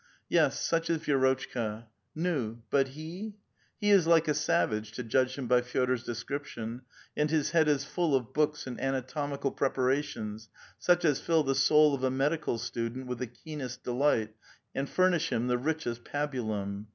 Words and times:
Yes, 0.29 0.59
such 0.59 0.89
is 0.89 0.97
Vi6rotchka. 1.03 1.85
Nu! 2.15 2.63
but 2.71 2.87
he? 2.97 3.35
He 3.79 3.91
is 3.91 4.07
like 4.07 4.27
a 4.27 4.33
savage, 4.33 4.93
to 4.93 5.03
judge 5.03 5.37
him 5.37 5.45
by 5.45 5.61
Fe6dor's 5.61 6.01
description, 6.01 6.81
and 7.15 7.29
his 7.29 7.51
head 7.51 7.67
is 7.67 7.85
full 7.85 8.15
of 8.15 8.33
books 8.33 8.65
and 8.65 8.79
anatomical 8.81 9.51
preparations, 9.51 10.49
such 10.79 11.05
as 11.05 11.19
fill 11.21 11.43
the 11.43 11.53
soul 11.53 11.93
of 11.93 12.03
a 12.03 12.09
medical 12.09 12.57
student 12.57 13.05
with 13.05 13.19
the 13.19 13.27
keenest 13.27 13.83
delight 13.83 14.35
and 14.73 14.89
furnish 14.89 15.31
him 15.31 15.45
the 15.45 15.59
richest 15.59 16.03
pabulum. 16.03 16.87